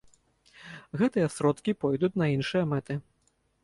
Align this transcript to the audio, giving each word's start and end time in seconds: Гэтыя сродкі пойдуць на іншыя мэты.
Гэтыя 1.03 1.27
сродкі 1.35 1.77
пойдуць 1.87 2.13
на 2.25 2.35
іншыя 2.41 2.63
мэты. 2.75 2.93